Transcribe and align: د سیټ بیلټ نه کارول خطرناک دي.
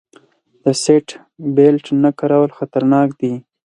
د 0.63 0.65
سیټ 0.83 1.07
بیلټ 1.55 1.85
نه 2.03 2.09
کارول 2.19 2.51
خطرناک 2.57 3.09
دي. 3.19 3.33